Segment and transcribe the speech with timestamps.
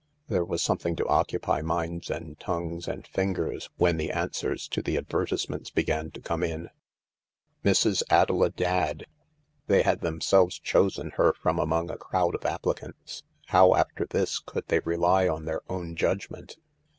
[0.29, 4.97] There was something to occupy minds and tongues and fingers when the answers to the
[4.97, 6.71] advertisements began to come in,
[7.63, 8.01] Mrs.
[8.09, 9.03] Adela Dadd—
[9.67, 14.63] they had themselves chosen her from among a crowd of applicants; how, after this, could
[14.69, 16.57] they rely on their own judgment